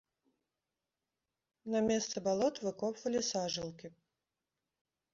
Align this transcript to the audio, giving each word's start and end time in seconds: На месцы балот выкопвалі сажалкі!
На 1.75 1.79
месцы 1.91 2.17
балот 2.31 2.55
выкопвалі 2.67 3.19
сажалкі! 3.31 3.97